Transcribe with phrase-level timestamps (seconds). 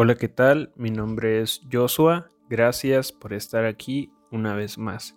[0.00, 0.70] Hola, ¿qué tal?
[0.76, 2.28] Mi nombre es Joshua.
[2.48, 5.16] Gracias por estar aquí una vez más.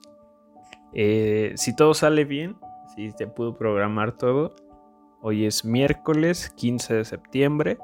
[0.92, 2.58] Eh, si todo sale bien,
[2.96, 4.56] si te pudo programar todo,
[5.22, 7.78] hoy es miércoles 15 de septiembre.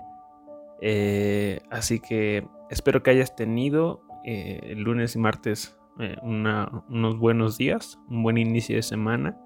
[0.81, 5.77] Eh, así que espero que hayas tenido eh, el lunes y martes
[6.23, 9.37] unos buenos días, un buen inicio de semana.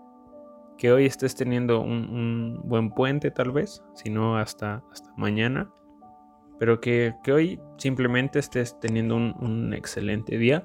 [0.78, 5.70] Que hoy estés teniendo un, buen puente tal vez, si no hasta, hasta mañana
[6.62, 10.64] pero que, hoy simplemente estés teniendo un, excelente día.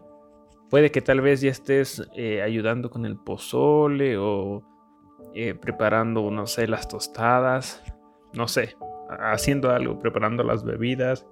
[0.68, 4.62] Puede que tal vez ya estés eh, ayudando con el pozole o
[5.34, 7.82] eh, preparando, no sé, las tostadas,
[8.34, 8.76] no sé,
[9.08, 11.26] haciendo algo, preparando las bebidas,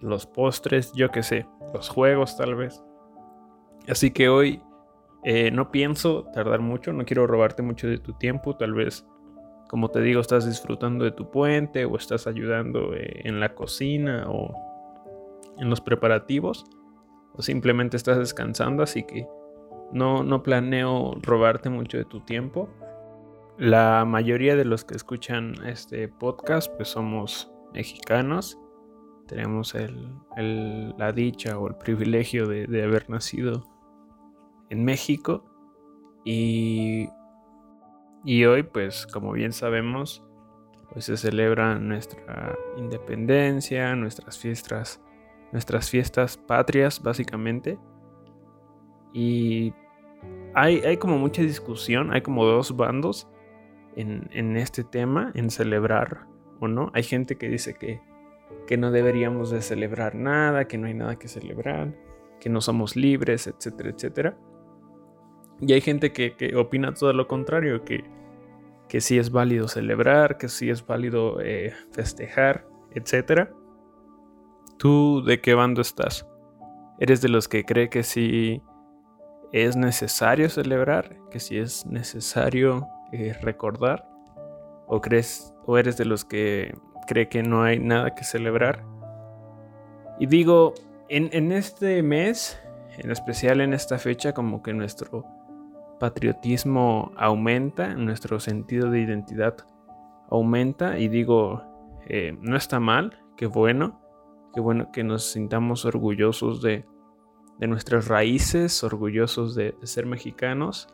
[0.00, 2.82] los postres, yo qué sé, los juegos tal vez.
[3.88, 4.60] Así que hoy
[5.22, 9.06] eh, no pienso tardar mucho, no quiero robarte mucho de tu tiempo, tal vez
[9.70, 14.24] como te digo, estás disfrutando de tu puente o estás ayudando eh, en la cocina
[14.28, 14.52] o
[15.58, 16.64] en los preparativos
[17.34, 19.28] o simplemente estás descansando, así que
[19.92, 22.68] no, no planeo robarte mucho de tu tiempo.
[23.58, 28.58] La mayoría de los que escuchan este podcast pues somos mexicanos.
[29.28, 29.76] Tenemos
[30.36, 33.62] la dicha o el privilegio de, de haber nacido
[34.68, 35.44] en México
[36.24, 37.08] y
[38.24, 40.22] y hoy, pues como bien sabemos,
[40.92, 45.00] pues se celebra nuestra independencia, nuestras fiestas,
[45.52, 47.78] nuestras fiestas patrias, básicamente.
[49.12, 49.72] Y
[50.54, 53.28] hay, hay como mucha discusión, hay como dos bandos
[53.96, 56.26] en, en, este tema, en celebrar
[56.60, 56.90] o no.
[56.94, 58.00] Hay gente que dice que,
[58.66, 61.94] que no deberíamos de celebrar nada, que no hay nada que celebrar,
[62.38, 64.38] que no somos libres, etcétera, etcétera.
[65.60, 68.04] Y hay gente que, opina todo lo contrario, que,
[68.88, 73.50] que sí es válido celebrar, que sí es válido eh, festejar, etc.
[74.78, 76.26] ¿Tú de qué bando estás?
[76.98, 78.62] ¿Eres de los que cree que sí
[79.52, 84.08] es necesario celebrar, que sí es necesario eh, recordar?
[84.86, 86.74] ¿O, crees, ¿O eres de los que
[87.06, 88.84] cree que no hay nada que celebrar?
[90.18, 90.72] Y digo,
[91.08, 92.58] en, en este mes,
[92.98, 95.39] en especial en esta fecha, como que nuestro
[96.00, 99.56] patriotismo aumenta, nuestro sentido de identidad
[100.30, 101.62] aumenta y digo,
[102.06, 104.00] eh, no está mal, qué bueno,
[104.52, 106.84] qué bueno que nos sintamos orgullosos de,
[107.60, 110.88] nuestras raíces, orgullosos de, ser mexicanos.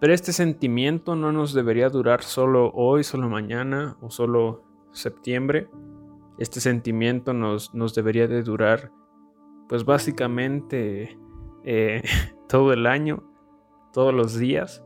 [0.00, 5.70] Pero este sentimiento no nos debería durar solo hoy, solo mañana o solo septiembre.
[6.38, 8.90] Este sentimiento nos, debería de durar
[9.68, 11.16] pues básicamente
[11.64, 12.02] eh,
[12.48, 13.35] todo el año
[13.96, 14.84] todos los días,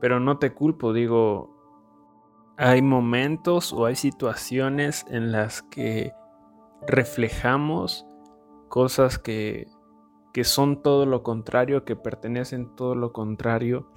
[0.00, 1.56] pero no te culpo, digo,
[2.56, 6.12] hay momentos o hay situaciones en las que
[6.84, 8.08] reflejamos
[8.68, 9.68] cosas que,
[10.32, 13.88] que son todo lo contrario, que pertenecen todo lo contrario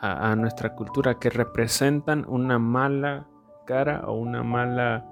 [0.00, 3.28] a, nuestra cultura, que representan una mala
[3.64, 5.06] cara o una mala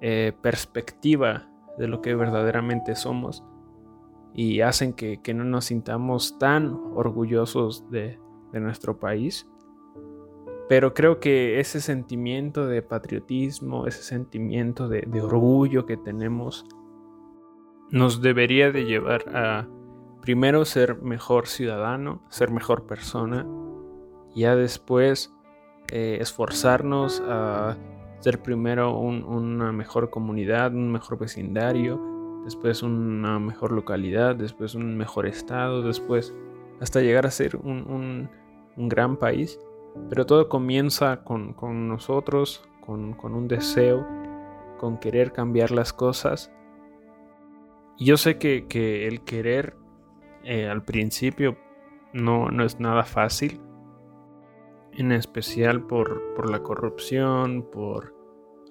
[0.00, 3.44] eh, perspectiva de lo que verdaderamente somos
[4.34, 8.18] y hacen que, no nos sintamos tan orgullosos de,
[8.52, 9.48] nuestro país.
[10.68, 16.64] Pero creo que ese sentimiento de patriotismo, ese sentimiento de, orgullo que tenemos,
[17.90, 19.68] nos debería de llevar a
[20.20, 23.46] primero ser mejor ciudadano, ser mejor persona,
[24.34, 25.32] y ya después
[25.92, 27.76] eh, esforzarnos a
[28.20, 32.13] ser primero una mejor comunidad, un mejor vecindario,
[32.44, 36.34] después una mejor localidad, después un mejor estado, después
[36.80, 38.28] hasta llegar a ser un,
[38.76, 39.58] gran país.
[40.08, 41.54] Pero todo comienza con,
[41.88, 44.06] nosotros, con, un deseo,
[44.78, 46.52] con querer cambiar las cosas.
[47.96, 49.76] Y yo sé que, el querer
[50.42, 51.56] eh, al principio
[52.12, 53.60] no, no, es nada fácil,
[54.92, 58.13] en especial por, por la corrupción, por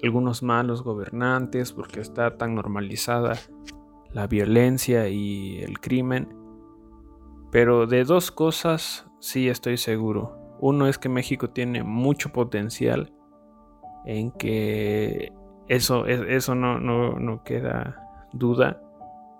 [0.03, 3.37] algunos malos gobernantes, porque está tan normalizada
[4.11, 6.35] la violencia y el crimen.
[7.51, 10.37] Pero de dos cosas sí estoy seguro.
[10.59, 13.13] Uno es que México tiene mucho potencial
[14.05, 15.31] en que
[15.67, 18.81] eso, eso no, no, queda duda.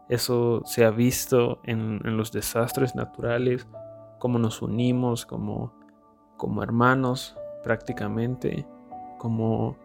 [0.10, 3.68] Eso se ha visto en, los desastres naturales,
[4.20, 5.74] cómo nos unimos como,
[6.38, 8.68] como hermanos prácticamente,
[9.18, 9.78] como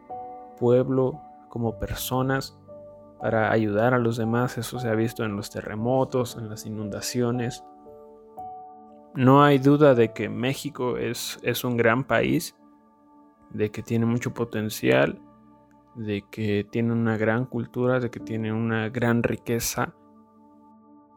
[0.58, 2.58] pueblo, como personas,
[3.20, 4.58] para ayudar a los demás.
[4.58, 7.64] Eso se ha visto en los terremotos, en las inundaciones.
[9.14, 12.56] No hay duda de que México es, es un gran país,
[13.50, 15.20] de que tiene mucho potencial,
[15.94, 19.94] de que tiene una gran cultura, de que tiene una gran riqueza.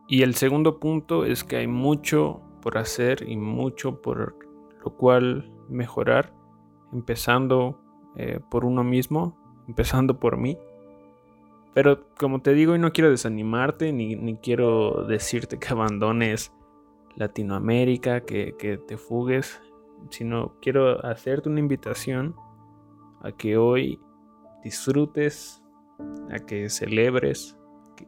[0.08, 4.38] Y el segundo punto es que hay mucho por hacer y mucho por
[4.84, 6.34] lo cual mejorar,
[6.92, 7.81] empezando
[8.16, 9.38] eh, por uno mismo,
[9.68, 10.58] empezando por mí.
[11.74, 16.52] Pero como te digo, y no quiero desanimarte, ni, quiero decirte que abandones
[17.16, 19.62] Latinoamérica, que, que te fugues,
[20.10, 22.36] sino quiero hacerte una invitación
[23.22, 24.00] a que hoy
[24.64, 25.64] disfrutes,
[26.32, 27.58] a que celebres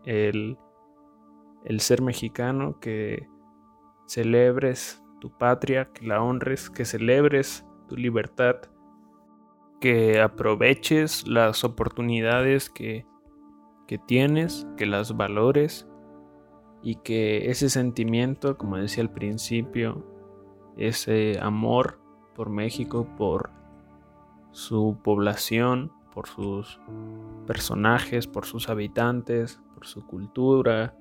[0.06, 0.58] el,
[1.64, 3.28] el ser mexicano, que
[4.08, 8.58] celebres tu patria, que la honres, que celebres tu libertad,
[9.84, 13.06] que aproveches las oportunidades que,
[13.86, 15.90] que tienes, que las valores
[16.82, 20.02] y que ese sentimiento, como decía al principio,
[20.78, 22.00] ese amor
[22.34, 23.50] por México, por
[24.52, 26.80] su población, por sus
[27.46, 30.96] personajes, por sus habitantes, por su cultura,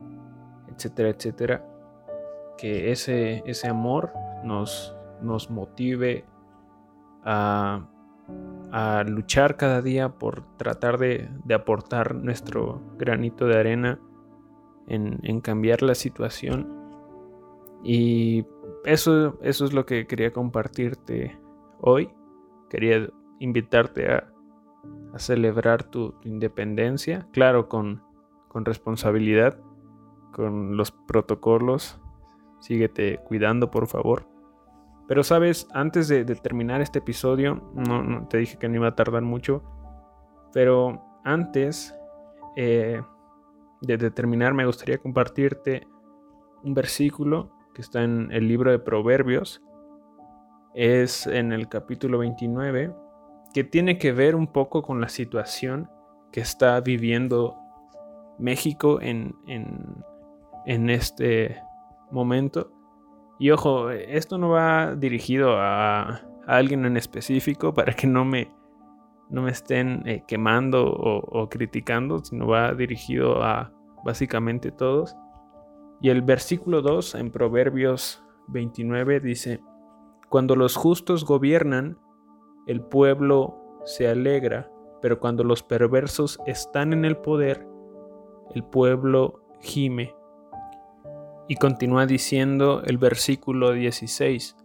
[0.75, 1.65] etcétera, etcétera,
[2.59, 4.13] que ese, ese amor
[4.43, 6.25] nos, nos motive
[7.23, 7.87] a,
[8.73, 14.01] a, luchar cada día por tratar de, aportar nuestro granito de arena
[14.89, 16.81] en, cambiar la situación.
[17.85, 18.47] Y
[18.85, 21.39] eso, eso es lo que quería compartirte
[21.81, 22.11] hoy.
[22.71, 23.09] Quería
[23.39, 24.33] invitarte a,
[25.13, 28.03] a celebrar tu, independencia, claro, con,
[28.49, 29.59] con responsabilidad,
[30.33, 32.01] con los protocolos.
[32.61, 34.32] Síguete cuidando, por favor.
[35.09, 39.23] Pero sabes, antes de, terminar este episodio, no, te dije que no iba a tardar
[39.23, 39.63] mucho,
[40.53, 41.95] pero antes
[42.57, 43.03] eh,
[43.81, 45.87] de terminar me gustaría compartirte
[46.63, 49.63] un versículo que está en el libro de Proverbios.
[50.75, 52.95] Es en el capítulo 29,
[53.53, 55.91] que tiene que ver un poco con la situación
[56.33, 57.57] que está viviendo
[58.39, 59.35] México en,
[60.67, 61.63] en, este
[62.11, 62.73] momento.
[63.43, 68.53] Y ojo, esto no va dirigido a, alguien en específico para que no me,
[69.31, 73.73] no me estén eh, quemando o, criticando, sino va dirigido a
[74.05, 75.17] básicamente todos.
[76.01, 79.59] Y el versículo 2 en Proverbios 29 dice,
[80.29, 81.99] Cuando los justos gobiernan,
[82.69, 87.67] el pueblo se alegra, pero cuando los perversos están en el poder,
[88.55, 90.15] el pueblo gime.
[91.49, 94.57] Y continúa diciendo el versículo 16,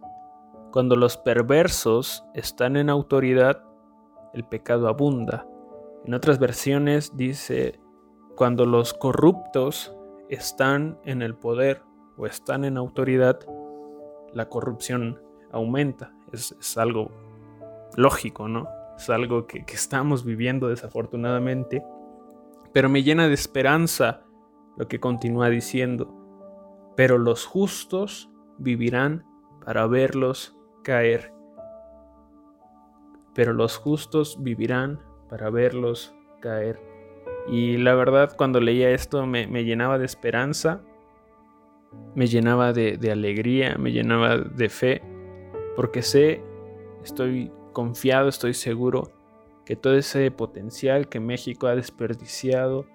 [0.70, 3.64] Cuando los perversos están en autoridad,
[4.34, 5.46] el pecado abunda.
[6.04, 7.80] En otras versiones dice,
[8.36, 9.94] cuando los corruptos
[10.28, 11.82] están en el poder
[12.16, 13.40] o están en autoridad,
[14.32, 15.20] la corrupción
[15.50, 16.12] aumenta.
[16.32, 17.10] Es, algo
[17.96, 18.68] lógico, ¿no?
[18.96, 21.82] Es algo que, que estamos viviendo desafortunadamente.
[22.72, 24.22] Pero me llena de esperanza
[24.76, 26.17] lo que continúa diciendo.
[26.98, 28.28] Pero los justos
[28.58, 29.24] vivirán
[29.64, 31.32] para verlos caer.
[33.36, 34.98] Pero los justos vivirán
[35.28, 36.80] para verlos caer.
[37.46, 40.80] Y la verdad, cuando leía esto me, llenaba de esperanza,
[42.16, 45.00] me llenaba de, alegría, me llenaba de fe,
[45.76, 46.42] porque sé,
[47.04, 49.12] estoy confiado, estoy seguro
[49.64, 52.86] que todo ese potencial que México ha desperdiciado,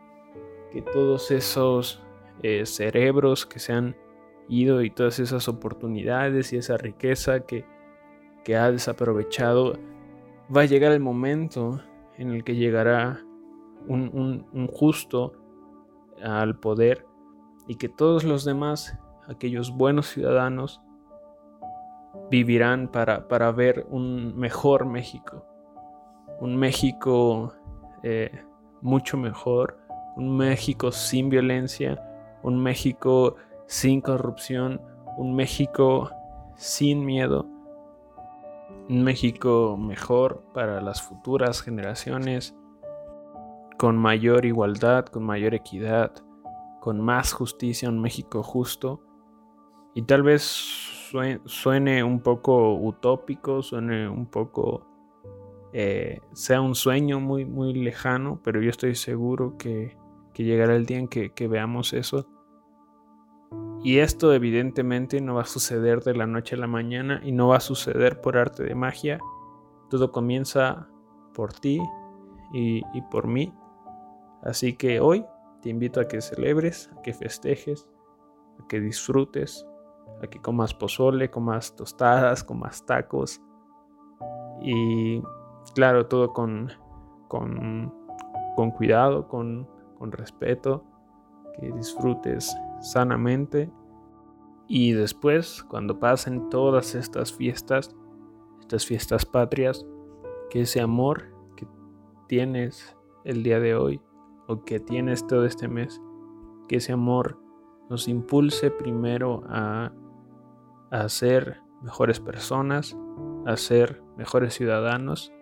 [0.74, 2.04] que todos esos
[2.42, 4.02] eh, cerebros que se han
[4.50, 7.66] ido y todas esas oportunidades y esa riqueza que,
[8.44, 9.74] que ha desaprovechado,
[10.56, 11.82] va a llegar el momento
[12.18, 13.24] en el que llegará
[13.88, 15.34] un, justo
[16.24, 17.06] al poder
[17.68, 18.98] y que todos los demás,
[19.28, 20.82] aquellos buenos ciudadanos,
[22.30, 25.46] vivirán para, para ver un mejor México,
[26.40, 27.54] un México
[28.04, 28.44] eh,
[28.82, 29.80] mucho mejor,
[30.16, 32.02] un México sin violencia,
[32.44, 33.36] un México
[33.74, 34.80] sin corrupción,
[35.18, 36.12] un México
[36.56, 37.48] sin miedo,
[38.88, 42.56] un México mejor para las futuras generaciones,
[43.80, 46.12] con mayor igualdad, con mayor equidad,
[46.82, 49.01] con más justicia, un México justo.
[49.96, 50.44] Y tal vez
[51.46, 54.86] suene un poco utópico, suene un poco,
[55.74, 59.98] eh, sea un sueño muy, muy lejano, pero yo estoy seguro que,
[60.36, 62.27] llegará el día en que, que veamos eso.
[63.84, 67.50] Y esto evidentemente no va a suceder de la noche a la mañana y no
[67.50, 69.20] va a suceder por arte de magia.
[69.90, 70.88] Todo comienza
[71.34, 71.82] por ti
[72.54, 73.54] y, por mí.
[74.42, 75.25] Así que hoy
[75.62, 77.90] te invito a que celebres, a que festejes,
[78.60, 79.66] a que disfrutes,
[80.22, 83.42] a que comas pozole, comas tostadas, comas tacos.
[84.62, 85.22] Y
[85.75, 86.72] claro, todo con,
[87.28, 87.92] con
[88.56, 90.84] con cuidado, con, con respeto,
[91.60, 93.72] que disfrutes sanamente.
[94.67, 97.95] Y después, cuando pasen todas estas fiestas,
[98.62, 99.86] estas fiestas patrias,
[100.50, 101.67] que ese amor que
[102.27, 104.01] tienes el día de hoy
[104.48, 106.01] o que tienes todo este mes,
[106.67, 107.39] que ese amor
[107.89, 109.91] nos impulse primero a,
[110.91, 112.98] a ser mejores personas,
[113.45, 115.33] a ser mejores ciudadanos,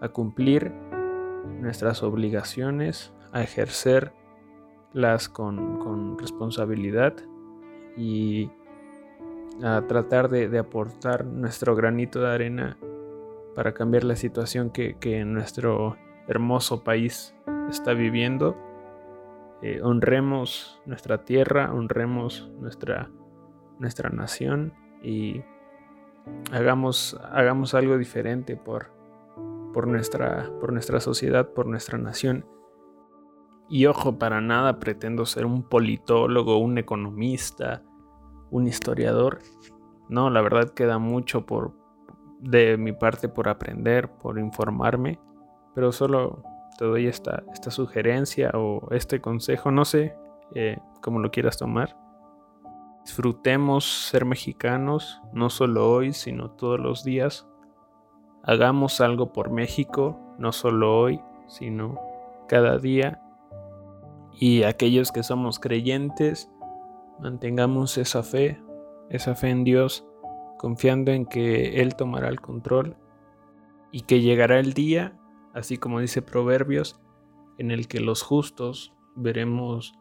[0.00, 0.72] a cumplir
[1.60, 3.42] nuestras obligaciones, a
[4.96, 7.14] ejercerlas con, con responsabilidad
[7.96, 8.50] y
[9.62, 12.78] a tratar de, aportar nuestro granito de arena
[13.54, 15.96] para cambiar la situación que, nuestro
[16.28, 17.34] hermoso país
[17.70, 18.56] está viviendo.
[19.62, 23.08] Eh, honremos nuestra tierra, honremos nuestra,
[23.78, 25.42] nuestra nación y
[26.52, 28.90] hagamos, hagamos algo diferente por,
[29.72, 32.44] por, nuestra, por nuestra sociedad, por nuestra nación.
[33.68, 37.82] Y ojo, para nada pretendo ser un politólogo, un economista,
[38.50, 39.40] un historiador.
[40.08, 41.74] No, la verdad queda mucho por
[42.40, 45.18] de mi parte por aprender, por informarme,
[45.74, 46.42] pero solo
[46.78, 50.14] te doy esta, sugerencia o este consejo, no sé
[50.54, 51.96] eh, cómo lo quieras tomar.
[53.04, 57.46] Disfrutemos ser mexicanos, no solo hoy, sino todos los días.
[58.42, 62.00] Hagamos algo por México, no solo hoy, sino
[62.48, 63.22] cada día.
[64.38, 66.50] Y aquellos que somos creyentes,
[67.18, 68.62] Mantengamos esa fe,
[69.08, 70.06] esa fe en Dios,
[70.58, 72.96] confiando en que Él tomará el control
[73.90, 75.18] y que llegará el día,
[75.54, 77.00] así como dice Proverbios,
[77.56, 79.94] en el que los justos veremos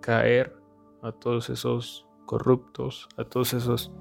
[0.00, 0.56] caer
[1.02, 3.92] a todos esos corruptos, a todos esos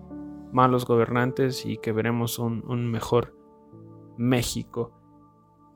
[0.53, 3.35] malos gobernantes y que veremos un, mejor
[4.17, 4.93] México.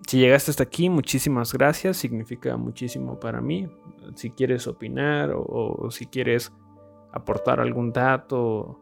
[0.08, 3.68] Si llegaste hasta aquí, muchísimas gracias, significa muchísimo para mí.
[4.16, 6.52] Si quieres opinar o si quieres
[7.12, 8.80] aportar algún dato,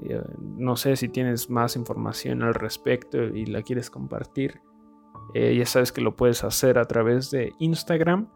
[0.00, 4.60] eh, no sé si tienes más información al respecto y la quieres compartir,
[5.34, 8.28] eh, ya sabes que lo puedes hacer a través de Instagram.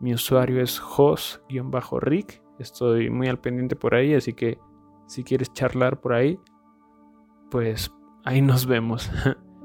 [0.00, 2.42] Mi usuario es jos-rick.
[2.58, 4.58] Estoy muy al pendiente por ahí, así que
[5.06, 6.38] si quieres charlar por ahí,
[7.50, 7.92] pues
[8.24, 9.10] ahí nos vemos.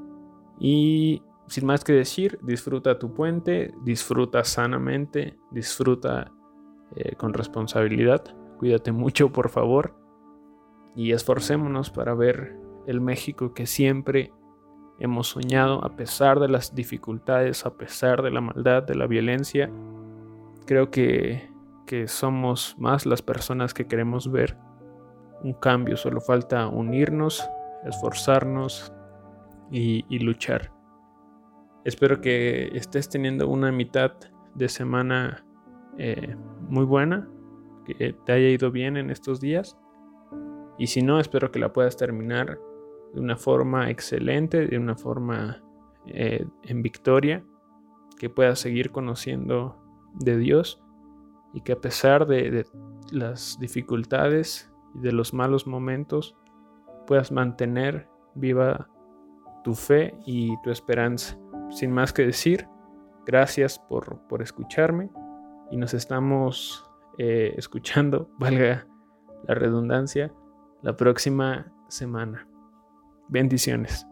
[0.60, 6.30] y sin más que decir, disfruta tu puente, disfruta sanamente, disfruta
[6.94, 8.22] eh, con responsabilidad.
[8.58, 9.96] Cuídate mucho, por favor.
[10.94, 14.32] Y esforcémonos para ver el México que siempre
[15.00, 19.68] hemos soñado, a pesar de las dificultades, a pesar de la maldad, de la violencia.
[20.66, 21.50] Creo que,
[22.06, 24.56] somos más las personas que queremos ver
[25.42, 25.96] un cambio.
[25.96, 27.44] Solo falta unirnos,
[27.84, 28.92] esforzarnos
[29.72, 30.79] y luchar.
[31.84, 34.12] Espero que estés teniendo una mitad
[34.54, 35.44] de semana
[35.96, 36.36] eh,
[36.68, 37.28] muy buena,
[37.86, 39.78] que te haya ido bien en estos días.
[40.78, 42.58] Y si no, espero que la puedas terminar
[43.14, 45.62] de una forma excelente, de una forma
[46.06, 47.44] eh, en victoria,
[48.18, 49.76] que puedas seguir conociendo
[50.14, 50.82] de Dios
[51.54, 52.66] y que a pesar de, de
[53.10, 56.36] las dificultades y de los malos momentos,
[57.06, 58.88] puedas mantener viva
[59.64, 61.38] tu fe y tu esperanza.
[61.70, 62.68] Sin más que decir,
[63.26, 65.10] gracias por, por escucharme
[65.70, 66.84] y nos estamos
[67.18, 68.86] eh, escuchando, valga
[69.46, 70.32] la redundancia,
[70.82, 72.46] la próxima semana.
[73.28, 74.09] Bendiciones.